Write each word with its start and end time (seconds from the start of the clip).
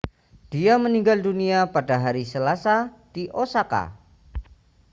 dia 0.53 0.73
meninggal 0.85 1.19
dunia 1.27 1.59
pada 1.75 1.95
hari 2.05 2.23
selasa 2.33 2.75
di 3.13 3.23
osaka 3.43 3.83